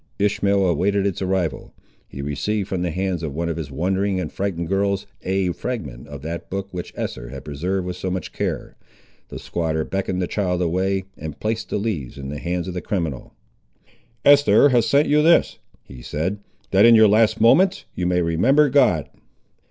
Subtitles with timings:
[0.17, 1.75] Ishmael awaited its arrival.
[2.07, 6.07] He received from the hands of one of his wondering and frighted girls a fragment
[6.07, 8.75] of that book, which Esther had preserved with so much care.
[9.29, 12.81] The squatter beckoned the child away, and placed the leaves in the hands of the
[12.81, 13.35] criminal.
[14.25, 16.39] "Eest'er has sent you this," he said,
[16.71, 19.07] "that, in your last moments, you may remember God."